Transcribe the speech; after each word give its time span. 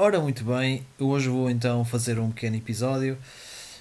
Ora, 0.00 0.20
muito 0.20 0.44
bem, 0.44 0.86
hoje 0.96 1.28
vou 1.28 1.50
então 1.50 1.84
fazer 1.84 2.20
um 2.20 2.30
pequeno 2.30 2.54
episódio 2.54 3.18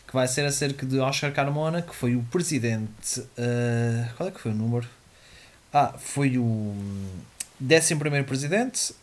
que 0.08 0.12
vai 0.16 0.28
ser 0.28 0.48
acerca 0.48 0.84
de 0.84 0.98
Oscar 0.98 1.32
Carmona, 1.32 1.80
que 1.80 1.94
foi 1.94 2.16
o 2.16 2.24
presidente. 2.24 3.20
Uh, 3.20 4.16
qual 4.18 4.28
é 4.28 4.32
que 4.32 4.40
foi 4.40 4.50
o 4.50 4.56
número? 4.56 4.90
Ah, 5.72 5.94
foi 5.96 6.40
o 6.40 6.74
11 7.62 8.24
presidente 8.26 8.96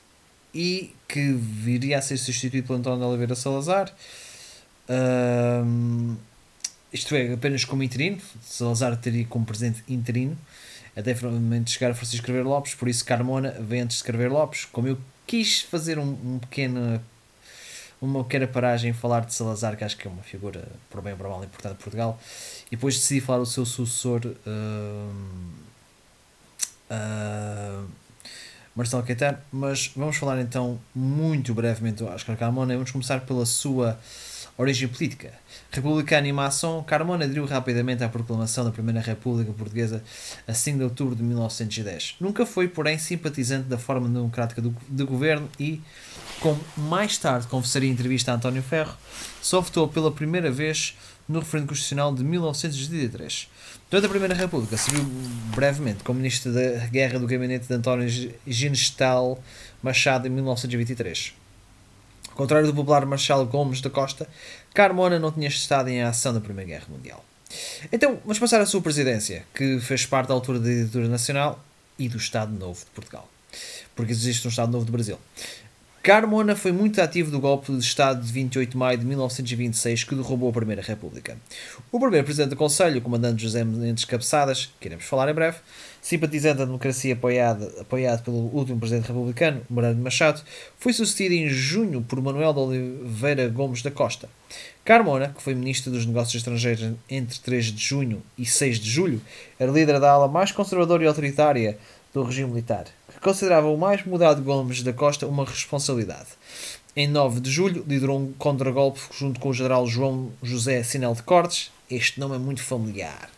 e 0.53 0.93
que 1.07 1.33
viria 1.35 1.99
a 1.99 2.03
ser 2.03 2.17
substituído 2.17 2.67
por 2.67 2.75
António 2.75 3.07
Oliveira 3.07 3.37
Salazar. 3.37 3.95
Uh, 4.89 6.17
isto 6.93 7.15
é, 7.15 7.33
apenas 7.33 7.65
como 7.65 7.85
interino. 7.85 8.19
Salazar 8.43 8.97
teria 8.97 9.25
como 9.25 9.47
presidente 9.47 9.85
interino 9.87 10.37
até 10.97 11.15
finalmente 11.15 11.71
chegar 11.71 11.91
a 11.91 11.95
Francisco 11.95 12.25
Escrever 12.25 12.45
Lopes, 12.45 12.75
por 12.75 12.89
isso 12.89 13.05
Carmona 13.05 13.51
vem 13.61 13.83
antes 13.83 13.99
de 13.99 14.03
Escrever 14.03 14.33
Lopes. 14.33 14.65
Como 14.65 14.89
eu 14.89 14.99
quis 15.27 15.63
fazer 15.63 15.99
um, 15.99 16.11
um 16.11 16.39
pequeno 16.39 17.01
uma 18.01 18.23
pequena 18.23 18.47
paragem 18.47 18.93
falar 18.93 19.25
de 19.25 19.35
Salazar, 19.35 19.77
que 19.77 19.85
acho 19.85 19.97
que 19.97 20.07
é 20.07 20.11
uma 20.11 20.23
figura, 20.23 20.69
por 20.91 21.01
bem 21.01 21.13
ou 21.13 21.19
por 21.19 21.29
mal, 21.29 21.43
importante 21.43 21.77
de 21.77 21.83
Portugal, 21.83 22.21
e 22.67 22.77
depois 22.77 22.95
decidi 22.95 23.21
falar 23.21 23.39
do 23.39 23.47
seu 23.47 23.65
sucessor, 23.65 24.21
uh, 24.27 25.15
uh, 26.91 27.89
Marcelo 28.77 29.03
Caetano, 29.05 29.39
mas 29.53 29.91
vamos 29.97 30.17
falar 30.17 30.41
então 30.41 30.79
muito 30.95 31.55
brevemente 31.55 31.99
do 31.99 32.07
Oscar 32.07 32.37
Carmona, 32.37 32.75
vamos 32.75 32.91
começar 32.91 33.21
pela 33.21 33.47
sua 33.47 33.99
origem 34.57 34.89
política. 34.89 35.33
Republicano 35.71 36.27
e 36.27 36.33
maçom, 36.33 36.83
Carmona 36.83 37.25
aderiu 37.25 37.45
rapidamente 37.45 38.05
à 38.05 38.09
proclamação 38.09 38.65
da 38.65 38.71
Primeira 38.71 39.01
República 39.01 39.53
Portuguesa 39.53 40.03
a 40.47 40.55
5 40.55 40.79
de 40.79 40.85
outubro 40.85 41.17
de 41.17 41.23
1910. 41.23 42.17
Nunca 42.21 42.47
foi, 42.47 42.69
porém, 42.69 42.97
simpatizante 42.97 43.69
da 43.69 43.79
forma 43.79 44.09
democrática 44.09 44.63
do, 44.63 44.75
de 44.89 45.05
governo 45.05 45.49
e, 45.59 45.81
como 46.41 46.61
mais 46.77 47.19
tarde 47.19 47.47
confessaria 47.49 47.89
em 47.89 47.93
entrevista 47.93 48.33
a 48.33 48.37
António 48.37 48.63
Ferro, 48.63 48.95
só 49.43 49.61
votou 49.61 49.89
pela 49.89 50.13
primeira 50.13 50.51
vez 50.51 50.97
no 51.29 51.41
referendo 51.41 51.69
constitucional 51.69 52.15
de 52.15 52.23
1983. 52.23 53.49
Durante 53.91 54.07
a 54.07 54.09
Primeira 54.09 54.35
República, 54.35 54.77
serviu 54.77 55.05
brevemente 55.55 56.05
como 56.05 56.19
ministro 56.19 56.53
da 56.53 56.87
Guerra 56.87 57.19
do 57.19 57.27
gabinete 57.27 57.67
de 57.67 57.75
António 57.75 58.09
Ginestal 58.47 59.43
Machado 59.83 60.27
em 60.27 60.31
1923. 60.31 61.35
Ao 62.35 62.39
contrário 62.39 62.67
do 62.67 62.75
popular 62.75 63.07
Marcelo 63.07 63.47
Gomes 63.47 63.81
da 63.81 63.89
Costa, 63.89 64.29
Carmona 64.75 65.21
não 65.21 65.31
tinha 65.31 65.47
estado 65.47 65.89
em 65.89 66.03
ação 66.03 66.35
da 66.35 66.41
Primeira 66.41 66.69
Guerra 66.69 66.87
Mundial. 66.89 67.25
Então, 67.93 68.19
vamos 68.25 68.41
passar 68.41 68.61
à 68.61 68.67
sua 68.67 68.83
presidência, 68.83 69.45
que 69.55 69.79
fez 69.79 70.05
parte 70.05 70.27
da 70.27 70.35
altura 70.35 70.59
da 70.59 70.69
ditadura 70.69 71.07
nacional 71.07 71.65
e 71.97 72.09
do 72.09 72.17
Estado 72.17 72.53
Novo 72.53 72.81
de 72.81 72.91
Portugal. 72.91 73.29
Porque 73.95 74.11
existe 74.11 74.45
um 74.49 74.51
Estado 74.51 74.73
Novo 74.73 74.85
do 74.85 74.91
Brasil. 74.91 75.17
Carmona 76.05 76.55
foi 76.55 76.71
muito 76.71 77.01
ativo 77.01 77.31
do 77.31 77.41
golpe 77.41 77.73
de 77.73 77.79
Estado 77.79 78.23
de 78.23 78.31
28 78.31 78.73
de 78.73 78.77
maio 78.77 78.99
de 78.99 79.07
1926 79.07 80.05
que 80.05 80.15
derrubou 80.15 80.51
a 80.51 80.53
Primeira 80.53 80.83
República. 80.83 81.39
O 81.91 81.99
primeiro 81.99 82.27
presidente 82.27 82.51
do 82.51 82.57
Conselho, 82.57 82.99
o 82.99 83.01
comandante 83.01 83.43
José 83.43 83.65
Mendes 83.65 84.05
Cabeçadas, 84.05 84.71
que 84.79 84.87
iremos 84.87 85.07
falar 85.07 85.31
em 85.31 85.33
breve, 85.33 85.57
simpatizante 86.03 86.59
da 86.59 86.67
democracia 86.67 87.15
apoiado, 87.15 87.73
apoiado 87.81 88.23
pelo 88.23 88.37
último 88.55 88.79
presidente 88.79 89.09
republicano, 89.09 89.63
Morano 89.71 90.03
Machado, 90.03 90.43
foi 90.77 90.93
sucedido 90.93 91.37
em 91.37 91.49
junho 91.49 92.03
por 92.03 92.21
Manuel 92.21 92.53
de 92.53 92.59
Oliveira 92.59 93.49
Gomes 93.49 93.81
da 93.81 93.91
Costa. 93.91 94.29
Carmona, 94.85 95.31
que 95.35 95.43
foi 95.43 95.55
ministro 95.55 95.91
dos 95.91 96.05
Negócios 96.05 96.35
Estrangeiros 96.35 96.93
entre 97.09 97.39
3 97.39 97.65
de 97.65 97.83
junho 97.83 98.23
e 98.37 98.45
6 98.45 98.79
de 98.79 98.91
julho, 98.91 99.23
era 99.59 99.73
líder 99.73 99.99
da 99.99 100.11
ala 100.11 100.29
mais 100.29 100.53
conservadora 100.53 101.03
e 101.03 101.07
autoritária 101.07 101.79
do 102.15 102.23
regime 102.23 102.49
militar, 102.49 102.87
que 103.13 103.19
considerava 103.19 103.67
o 103.67 103.77
mais 103.77 104.07
moderado 104.07 104.41
Gomes 104.41 104.85
da 104.85 104.93
Costa 104.93 105.27
uma 105.27 105.45
responsabilidade. 105.45 106.29
Em 106.95 107.09
9 107.09 107.41
de 107.41 107.51
julho, 107.51 107.85
liderou 107.89 108.21
um 108.21 108.33
contragolpe 108.35 109.01
junto 109.13 109.41
com 109.41 109.49
o 109.49 109.53
general 109.53 109.85
João 109.85 110.31
José 110.41 110.81
Sinel 110.85 111.13
de 111.15 111.25
Cortes. 111.25 111.73
Este 111.91 112.21
nome 112.21 112.37
é 112.37 112.39
muito 112.39 112.63
familiar. 112.63 113.29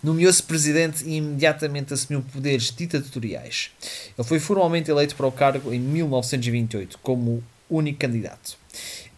Nomeou-se 0.00 0.40
presidente 0.44 1.04
e 1.04 1.16
imediatamente 1.16 1.92
assumiu 1.92 2.22
poderes 2.22 2.70
ditatoriais. 2.70 3.72
Ele 4.16 4.26
foi 4.26 4.38
formalmente 4.38 4.88
eleito 4.92 5.16
para 5.16 5.26
o 5.26 5.32
cargo 5.32 5.74
em 5.74 5.80
1928 5.80 7.00
como 7.02 7.42
único 7.68 7.98
candidato. 7.98 8.56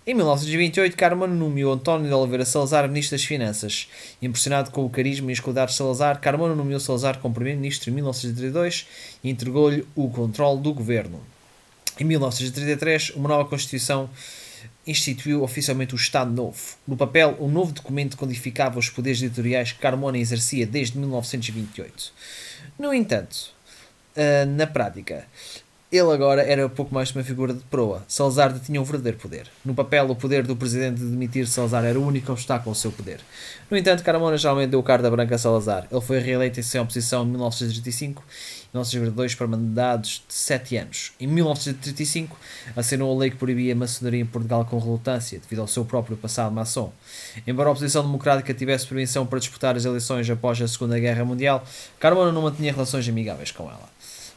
Em 0.05 0.15
1928, 0.15 0.97
Carmona 0.97 1.33
nomeou 1.33 1.73
António 1.73 2.09
de 2.09 2.13
Oliveira 2.13 2.45
Salazar 2.45 2.89
Ministro 2.89 3.17
das 3.17 3.25
Finanças. 3.25 3.89
Impressionado 4.21 4.73
com 4.73 4.85
o 4.85 4.91
carisma 4.91 5.31
e 5.31 5.33
as 5.33 5.39
qualidades 5.39 5.75
de 5.75 5.79
Salazar, 5.79 6.21
Carmona 6.21 6.57
nomeou 6.57 6.81
Salazar 6.81 7.21
como 7.21 7.33
Primeiro-Ministro 7.33 7.89
em 7.89 7.93
1932 7.93 8.89
e 9.23 9.31
entregou-lhe 9.31 9.87
o 9.95 10.11
controle 10.11 10.61
do 10.61 10.75
governo. 10.75 11.21
Em 12.01 12.03
1933, 12.03 13.11
uma 13.11 13.29
nova 13.29 13.49
Constituição 13.49 14.11
instituiu 14.85 15.45
oficialmente 15.45 15.95
o 15.95 15.97
Estado 15.97 16.33
Novo. 16.33 16.59
No 16.85 16.97
papel, 16.97 17.37
o 17.39 17.47
novo 17.47 17.71
documento 17.71 18.17
codificava 18.17 18.81
os 18.81 18.91
poderes 18.91 19.23
editoriais 19.23 19.71
que 19.71 19.79
Carmona 19.79 20.19
exercia 20.19 20.67
desde 20.67 20.99
1928. 20.99 22.13
No 22.77 22.93
entanto, 22.93 23.53
ah, 24.17 24.45
na 24.47 24.67
prática, 24.67 25.29
ele 25.93 26.11
agora 26.11 26.41
era 26.41 26.67
pouco 26.71 26.95
mais 26.95 27.11
uma 27.11 27.23
figura 27.23 27.53
de 27.53 27.63
proa. 27.65 28.03
Salazar 28.09 28.59
tinha 28.59 28.81
um 28.81 28.85
verdadeiro 28.85 29.19
poder. 29.19 29.47
No 29.63 29.75
papel, 29.75 30.11
o 30.11 30.17
poder 30.17 30.43
do 30.43 30.57
presidente 30.57 31.01
de 31.01 31.05
demitir 31.05 31.47
Salazar 31.47 31.85
era 31.85 32.01
o 32.01 32.07
único 32.07 32.33
obstáculo 32.33 32.71
ao 32.71 32.75
seu 32.75 32.91
poder. 32.91 33.21
No 33.71 33.77
entanto, 33.77 34.03
Carmona 34.03 34.39
geralmente 34.39 34.71
deu 34.71 34.83
carta 34.83 35.11
branca 35.11 35.35
a 35.35 35.39
Salazar. 35.39 35.87
Ele 35.93 36.01
foi 36.01 36.19
reeleito 36.19 36.59
em 36.59 36.63
sua 36.63 36.81
oposição 36.81 37.25
em 37.25 37.29
1935 37.29 38.25
e 38.27 38.73
1942 38.73 39.35
para 39.35 39.47
mandados 39.47 40.25
de 40.27 40.33
7 40.33 40.77
anos. 40.79 41.13
Em 41.21 41.27
1935, 41.27 42.39
assinou 42.75 43.15
a 43.15 43.21
lei 43.21 43.31
que 43.31 43.37
proibia 43.37 43.75
a 43.75 43.77
maçonaria 43.77 44.23
em 44.23 44.25
Portugal 44.25 44.65
com 44.65 44.79
relutância, 44.79 45.39
devido 45.41 45.61
ao 45.61 45.69
seu 45.69 45.85
próprio 45.85 46.17
passado 46.17 46.51
maçom. 46.55 46.91
Embora 47.47 47.69
a 47.69 47.73
oposição 47.73 48.03
democrática 48.03 48.55
tivesse 48.55 48.87
permissão 48.87 49.27
para 49.27 49.39
disputar 49.39 49.77
as 49.77 49.85
eleições 49.85 50.31
após 50.31 50.59
a 50.63 50.67
Segunda 50.67 50.99
Guerra 50.99 51.23
Mundial, 51.23 51.63
Carmona 52.01 52.33
não 52.33 52.41
mantinha 52.41 52.73
relações 52.73 53.07
amigáveis 53.07 53.51
com 53.51 53.65
ela. 53.65 53.93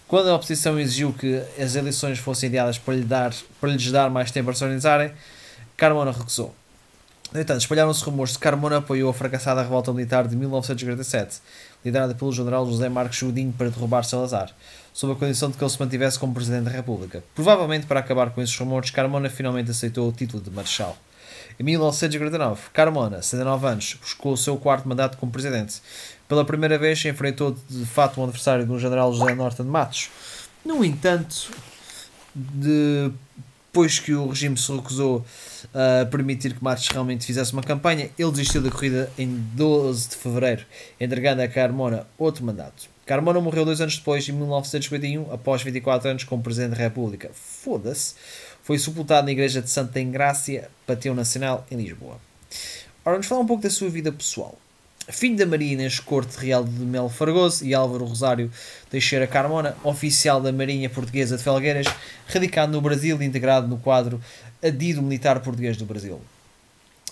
Quando 0.08 0.30
a 0.30 0.36
oposição 0.36 0.80
exigiu 0.80 1.12
que 1.14 1.42
as 1.60 1.76
eleições 1.76 2.20
fossem 2.20 2.48
ideadas 2.48 2.78
para, 2.78 2.94
lhe 2.94 3.04
dar, 3.04 3.34
para 3.60 3.72
lhes 3.72 3.92
dar 3.92 4.10
mais 4.12 4.30
tempo 4.30 4.46
para 4.46 4.56
se 4.56 4.64
organizarem, 4.64 5.12
Carmona 5.76 6.12
recusou. 6.12 6.54
No 7.34 7.42
entanto, 7.42 7.62
espalharam-se 7.62 8.04
rumores 8.04 8.34
de 8.34 8.38
que 8.38 8.44
Carmona 8.44 8.78
apoiou 8.78 9.10
a 9.10 9.14
fracassada 9.14 9.64
revolta 9.64 9.92
militar 9.92 10.28
de 10.28 10.36
1947, 10.36 11.40
liderada 11.84 12.14
pelo 12.14 12.32
general 12.32 12.66
José 12.68 12.88
Marcos 12.88 13.18
Judinho 13.18 13.52
para 13.52 13.70
derrubar 13.70 14.04
Salazar, 14.04 14.52
sob 14.94 15.14
a 15.14 15.16
condição 15.16 15.50
de 15.50 15.58
que 15.58 15.64
ele 15.64 15.72
se 15.72 15.80
mantivesse 15.80 16.20
como 16.20 16.34
Presidente 16.34 16.66
da 16.66 16.72
República. 16.72 17.24
Provavelmente 17.34 17.88
para 17.88 18.00
acabar 18.00 18.30
com 18.30 18.42
esses 18.42 18.56
rumores, 18.58 18.92
Carmona 18.92 19.28
finalmente 19.28 19.72
aceitou 19.72 20.08
o 20.08 20.12
título 20.12 20.42
de 20.42 20.52
Marechal. 20.52 20.96
Em 21.60 21.64
1949, 21.64 22.62
Carmona, 22.74 23.22
79 23.22 23.68
anos, 23.68 23.98
buscou 24.02 24.34
o 24.34 24.38
seu 24.38 24.58
quarto 24.58 24.88
mandato 24.88 25.18
como 25.18 25.32
Presidente 25.32 25.82
pela 26.28 26.44
primeira 26.44 26.78
vez 26.78 27.04
enfrentou 27.06 27.56
de 27.70 27.86
fato 27.86 28.20
um 28.20 28.24
adversário 28.24 28.66
do 28.66 28.80
general 28.80 29.14
José 29.14 29.36
Norton 29.36 29.64
de 29.64 29.70
Matos. 29.70 30.10
No 30.64 30.84
entanto, 30.84 31.52
depois 32.34 34.00
que 34.00 34.14
o 34.14 34.30
regime 34.30 34.58
se 34.58 34.72
recusou 34.72 35.24
a 35.74 36.06
permitir 36.06 36.54
que 36.56 36.64
Matos 36.64 36.88
realmente 36.88 37.26
fizesse 37.26 37.54
uma 37.54 37.62
campanha, 37.62 38.10
ele 38.18 38.32
desistiu 38.32 38.62
da 38.62 38.72
corrida 38.72 39.10
em 39.18 39.28
12 39.54 40.10
de 40.10 40.16
fevereiro, 40.16 40.66
entregando 41.00 41.42
a 41.42 41.48
Carmona 41.48 42.08
outro 42.18 42.44
mandato. 42.44 42.90
Carmona 43.06 43.40
morreu 43.40 43.64
dois 43.64 43.80
anos 43.80 43.98
depois, 43.98 44.28
em 44.28 44.32
1951, 44.32 45.32
após 45.32 45.62
24 45.62 46.10
anos 46.10 46.24
como 46.24 46.42
Presidente 46.42 46.72
da 46.72 46.78
República. 46.78 47.30
Foda-se! 47.34 48.16
Foi 48.66 48.78
sepultado 48.78 49.26
na 49.26 49.32
Igreja 49.32 49.62
de 49.62 49.70
Santa 49.70 50.02
Engrácia, 50.02 50.70
Pateu 50.86 51.16
Nacional, 51.16 51.66
em 51.72 51.78
Lisboa. 51.78 52.20
Ora, 53.06 53.14
vamos 53.14 53.28
falar 53.28 53.40
um 53.40 53.46
pouco 53.46 53.64
da 53.64 53.70
sua 53.70 53.90
vida 53.90 54.12
pessoal 54.12 54.58
filho 55.12 55.38
da 55.38 55.46
Maria 55.46 55.74
Inês 55.74 56.00
Corte 56.00 56.38
Real 56.38 56.64
de 56.64 56.72
Melo 56.72 57.10
Fargoso 57.10 57.64
e 57.64 57.74
Álvaro 57.74 58.06
Rosário 58.06 58.52
Teixeira 58.90 59.28
Carmona, 59.28 59.76
oficial 59.84 60.42
da 60.42 60.52
Marinha 60.52 60.90
Portuguesa 60.90 61.38
de 61.38 61.44
Felgueiras, 61.44 61.86
radicado 62.28 62.72
no 62.72 62.82
Brasil 62.82 63.22
e 63.22 63.26
integrado 63.26 63.68
no 63.68 63.78
quadro 63.78 64.20
Adido 64.64 65.02
Militar 65.02 65.40
Português 65.42 65.78
do 65.78 65.86
Brasil. 65.86 66.20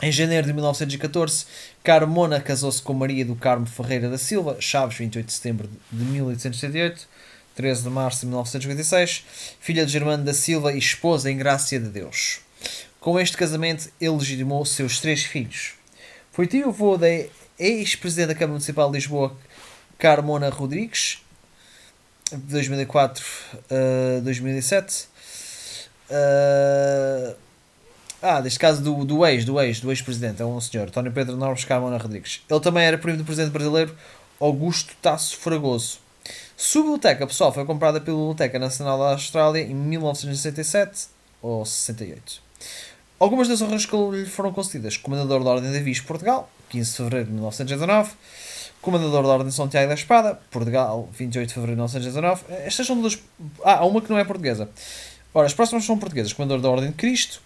Em 0.01 0.11
janeiro 0.11 0.47
de 0.47 0.53
1914, 0.53 1.45
Carmona 1.83 2.41
casou-se 2.41 2.81
com 2.81 2.93
Maria 2.93 3.23
do 3.23 3.35
Carmo 3.35 3.65
Ferreira 3.65 4.09
da 4.09 4.17
Silva, 4.17 4.57
Chaves, 4.59 4.97
28 4.97 5.25
de 5.27 5.33
setembro 5.33 5.69
de 5.91 6.03
1878, 6.03 7.07
13 7.55 7.83
de 7.83 7.89
março 7.89 8.21
de 8.21 8.27
1956, 8.27 9.23
filha 9.59 9.85
de 9.85 9.91
Germano 9.91 10.23
da 10.23 10.33
Silva 10.33 10.73
e 10.73 10.77
esposa 10.77 11.31
em 11.31 11.37
Graça 11.37 11.79
de 11.79 11.89
Deus. 11.89 12.39
Com 12.99 13.19
este 13.19 13.35
casamento, 13.35 13.89
ele 13.99 14.15
legitimou 14.17 14.65
seus 14.65 14.99
três 14.99 15.23
filhos. 15.23 15.73
Foi 16.31 16.47
tio-avô 16.47 16.97
da 16.97 17.07
ex-presidente 17.59 18.29
da 18.29 18.33
Câmara 18.33 18.53
Municipal 18.53 18.89
de 18.89 18.97
Lisboa, 18.97 19.35
Carmona 19.97 20.49
Rodrigues, 20.49 21.21
de 22.31 22.37
2004 22.37 23.23
a 23.69 24.19
uh, 24.19 24.21
2007. 24.21 25.07
Uh, 26.09 27.35
ah, 28.21 28.39
deste 28.39 28.57
caso 28.57 28.81
do, 28.81 29.03
do 29.03 29.25
ex, 29.25 29.43
do 29.43 29.59
ex, 29.59 29.81
do 29.81 29.91
ex-presidente, 29.91 30.41
é 30.41 30.45
um 30.45 30.59
senhor, 30.61 30.87
António 30.87 31.11
Pedro 31.11 31.35
Normes 31.35 31.65
Carmona 31.65 31.97
Rodrigues. 31.97 32.41
Ele 32.49 32.59
também 32.61 32.85
era 32.85 32.97
primo 32.97 33.17
do 33.17 33.25
presidente 33.25 33.51
brasileiro 33.51 33.93
Augusto 34.39 34.95
Tasso 35.01 35.37
Fragoso. 35.37 36.02
Sua 36.55 36.81
biblioteca 36.81 37.27
pessoal 37.27 37.51
foi 37.51 37.65
comprada 37.65 37.99
pela 37.99 38.17
Biblioteca 38.17 38.57
Nacional 38.57 38.97
da 38.97 39.11
Austrália 39.11 39.61
em 39.61 39.73
1967 39.73 41.07
ou 41.41 41.65
68. 41.65 42.41
Algumas 43.19 43.47
das 43.47 43.61
honras 43.61 43.85
que 43.85 43.95
lhe 43.95 44.25
foram 44.25 44.51
concedidas: 44.51 44.97
Comandador 44.97 45.43
da 45.43 45.51
Ordem 45.51 45.71
de 45.71 45.77
Avis, 45.77 45.99
Portugal, 45.99 46.49
15 46.69 46.89
de 46.89 46.97
fevereiro 46.97 47.25
de 47.25 47.31
1919. 47.33 48.11
Comandador 48.81 49.23
da 49.23 49.29
Ordem 49.29 49.47
de 49.47 49.53
São 49.53 49.69
Tiago 49.69 49.87
da 49.87 49.93
Espada, 49.93 50.39
Portugal, 50.51 51.07
28 51.13 51.47
de 51.47 51.53
fevereiro 51.53 51.87
de 51.87 51.93
1919. 51.93 52.43
Estas 52.65 52.85
são 52.85 52.99
duas. 52.99 53.17
Ah, 53.63 53.75
há 53.75 53.85
uma 53.85 54.01
que 54.01 54.09
não 54.09 54.19
é 54.19 54.25
portuguesa. 54.25 54.69
Ora, 55.33 55.45
as 55.45 55.53
próximas 55.53 55.85
são 55.85 55.97
portuguesas: 55.97 56.33
Comandador 56.33 56.61
da 56.61 56.69
Ordem 56.69 56.89
de 56.89 56.95
Cristo, 56.97 57.41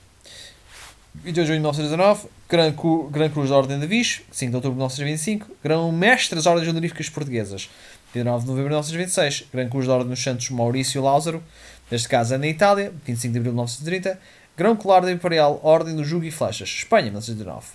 28 1.15 1.33
de 1.33 1.45
junho 1.45 1.57
de 1.57 1.61
1919. 1.61 2.27
Gran, 2.49 3.29
Cruz 3.29 3.49
da 3.49 3.55
Ordem 3.57 3.77
de 3.77 3.85
Avis, 3.85 4.21
5 4.31 4.49
de 4.49 4.55
outubro 4.55 4.73
de 4.73 4.77
1925. 4.77 5.47
Grão 5.63 5.91
Mestre 5.91 6.35
das 6.35 6.45
Ordens 6.45 6.67
Honoríficas 6.67 7.09
Portuguesas, 7.09 7.69
29 8.13 8.41
de 8.41 8.47
novembro 8.47 8.69
de 8.69 8.75
1926. 8.75 9.45
Gran 9.53 9.69
Cruz 9.69 9.87
da 9.87 9.93
Ordem 9.93 10.09
dos 10.09 10.23
Santos 10.23 10.49
Maurício 10.49 11.01
Lázaro, 11.01 11.43
neste 11.91 12.07
caso 12.07 12.33
é 12.33 12.37
na 12.37 12.47
Itália, 12.47 12.93
25 13.05 13.33
de 13.33 13.39
abril 13.39 13.51
de 13.51 13.55
1930. 13.55 14.19
Grão 14.57 14.75
Colar 14.75 15.01
da 15.01 15.11
Imperial 15.11 15.59
Ordem 15.63 15.95
do 15.95 16.03
Jugo 16.03 16.25
e 16.25 16.31
Flechas, 16.31 16.69
Espanha, 16.69 17.05
1919. 17.05 17.67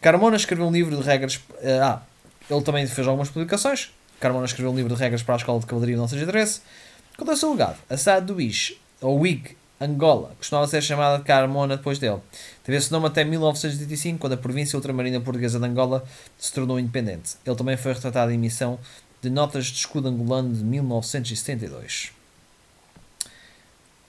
Carmona 0.00 0.36
escreveu 0.36 0.66
um 0.66 0.70
livro 0.70 0.96
de 0.96 1.02
regras. 1.02 1.40
Ah, 1.82 2.00
ele 2.48 2.62
também 2.62 2.86
fez 2.86 3.06
algumas 3.06 3.28
publicações. 3.28 3.90
Carmona 4.20 4.46
escreveu 4.46 4.70
um 4.70 4.76
livro 4.76 4.94
de 4.94 5.00
regras 5.00 5.22
para 5.22 5.34
a 5.34 5.38
Escola 5.38 5.58
de 5.58 5.66
Cavalaria 5.66 5.94
em 5.94 5.96
1913. 5.96 6.60
Quanto 7.16 7.30
ao 7.30 7.36
seu 7.36 7.50
legado, 7.50 7.76
a 7.90 7.96
cidade 7.96 8.26
do 8.26 8.40
Ix, 8.40 8.74
ou 9.00 9.18
Wig, 9.18 9.56
Angola, 9.80 10.32
costumava 10.38 10.66
ser 10.68 10.82
chamada 10.82 11.18
de 11.18 11.24
Carmona 11.24 11.76
depois 11.76 11.98
dele. 11.98 12.20
Teve 12.62 12.78
esse 12.78 12.90
nome 12.92 13.06
até 13.08 13.24
1985, 13.24 14.18
quando 14.18 14.32
a 14.32 14.36
província 14.36 14.76
ultramarina 14.76 15.20
portuguesa 15.20 15.58
de 15.58 15.66
Angola 15.66 16.04
se 16.38 16.52
tornou 16.52 16.78
independente. 16.78 17.34
Ele 17.44 17.56
também 17.56 17.76
foi 17.76 17.92
retratado 17.92 18.30
em 18.30 18.38
missão 18.38 18.78
de 19.20 19.30
Notas 19.30 19.66
de 19.66 19.78
Escudo 19.78 20.08
Angolano 20.08 20.54
de 20.54 20.62
1972. 20.62 22.12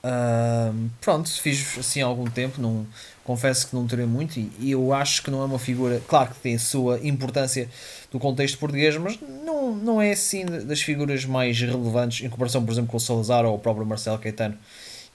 Uh, 0.03 0.89
pronto, 1.01 1.29
fiz 1.41 1.77
assim 1.77 2.01
há 2.01 2.05
algum 2.05 2.29
tempo, 2.29 2.61
não, 2.61 2.85
confesso 3.23 3.67
que 3.67 3.75
não 3.75 3.85
terei 3.85 4.05
muito 4.05 4.39
e, 4.39 4.49
e, 4.59 4.71
eu 4.71 4.93
acho 4.93 5.21
que 5.21 5.29
não 5.29 5.41
é 5.41 5.45
uma 5.45 5.59
figura, 5.59 6.01
claro 6.07 6.33
que 6.33 6.39
tem 6.39 6.55
a 6.55 6.59
sua 6.59 6.99
importância 7.05 7.67
do 8.09 8.19
contexto 8.19 8.57
português, 8.57 8.95
mas 8.95 9.19
não, 9.43 9.75
não 9.75 10.01
é 10.01 10.11
assim 10.11 10.45
das 10.45 10.81
figuras 10.81 11.25
mais 11.25 11.59
relevantes 11.59 12.23
em 12.23 12.29
comparação, 12.29 12.63
por 12.63 12.71
exemplo, 12.71 12.91
com 12.91 12.97
o 12.97 12.99
Salazar 12.99 13.43
ou 13.43 13.55
o 13.55 13.59
próprio 13.59 13.85
Marcelo 13.85 14.17
Caetano 14.17 14.57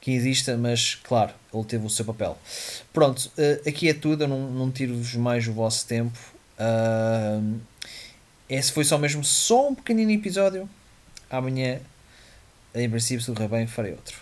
que 0.02 0.10
exista, 0.10 0.56
mas 0.56 0.96
claro, 0.96 1.32
ele 1.54 1.64
teve 1.64 1.86
o 1.86 1.88
seu 1.88 2.04
papel. 2.04 2.36
Pronto, 2.92 3.30
uh, 3.38 3.68
aqui 3.68 3.88
é 3.88 3.94
tudo, 3.94 4.24
eu 4.24 4.28
não, 4.28 4.50
não 4.50 4.70
tiro-vos 4.70 5.14
mais 5.14 5.46
o 5.46 5.52
vosso 5.52 5.86
tempo. 5.86 6.18
Uh, 6.58 7.56
esse 8.54 8.72
foi 8.72 8.84
só 8.84 8.98
mesmo 8.98 9.24
só 9.24 9.68
um 9.68 9.74
pequenino 9.74 10.10
episódio. 10.10 10.68
Amanhã, 11.30 11.80
em 12.74 12.88
princípio, 12.88 13.24
se 13.24 13.30
bem, 13.48 13.66
farei 13.66 13.92
outro. 13.92 14.21